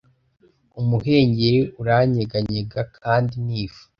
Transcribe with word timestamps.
Umuhengeri 0.79 1.61
uranyeganyega 1.81 2.81
kandi 2.97 3.33
ni 3.45 3.55
ifu 3.63 3.83